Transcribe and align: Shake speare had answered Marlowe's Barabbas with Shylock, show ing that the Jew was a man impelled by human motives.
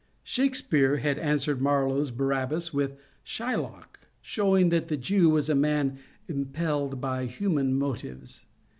Shake 0.23 0.55
speare 0.55 0.97
had 0.97 1.19
answered 1.19 1.61
Marlowe's 1.61 2.09
Barabbas 2.09 2.73
with 2.73 2.97
Shylock, 3.23 3.99
show 4.19 4.57
ing 4.57 4.69
that 4.69 4.87
the 4.87 4.97
Jew 4.97 5.29
was 5.29 5.47
a 5.47 5.53
man 5.53 5.99
impelled 6.27 6.99
by 6.99 7.27
human 7.27 7.77
motives. 7.77 8.43